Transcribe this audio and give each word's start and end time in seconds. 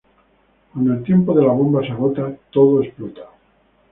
Cuando 0.73 0.93
el 0.93 1.03
tiempo 1.03 1.31
de 1.35 1.45
la 1.45 1.51
bomba 1.53 1.81
se 1.81 1.91
agota 1.91 2.35
todo 2.49 2.81
explota. 2.81 3.29